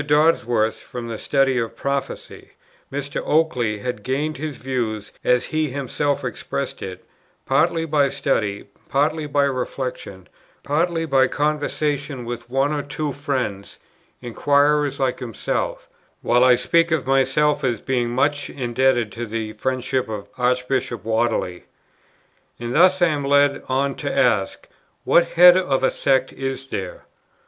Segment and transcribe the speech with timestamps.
[0.03, 2.53] Dodsworth from the study of Prophecy;
[2.91, 3.21] Mr.
[3.23, 7.05] Oakeley had gained his views, as he himself expressed it,
[7.45, 10.27] "partly by study, partly by reflection,
[10.63, 13.77] partly by conversation with one or two friends,
[14.23, 15.87] inquirers like himself:"
[16.23, 21.65] while I speak of myself as being "much indebted to the friendship of Archbishop Whately."
[22.59, 24.67] And thus I am led on to ask,
[25.03, 27.03] "What head of a sect is there?